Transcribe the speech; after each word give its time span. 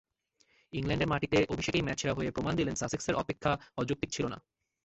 ইংল্যান্ডের 0.73 1.07
মাটিতে 1.07 1.37
অভিষেকেই 1.49 1.85
ম্যাচসেরা 1.85 2.13
হয়ে 2.13 2.33
প্রমাণ 2.35 2.53
দিলেন 2.55 2.75
সাসেক্সের 2.75 3.15
অপেক্ষা 3.15 3.51
অযৌক্তিক 3.77 4.09
ছিল 4.11 4.25
না। 4.27 4.37